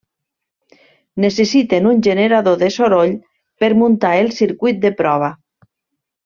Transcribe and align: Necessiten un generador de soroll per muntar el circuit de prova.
Necessiten 1.25 1.89
un 1.91 1.99
generador 2.07 2.57
de 2.63 2.69
soroll 2.77 3.13
per 3.65 3.71
muntar 3.83 4.15
el 4.23 4.33
circuit 4.39 4.83
de 4.87 4.93
prova. 5.05 5.31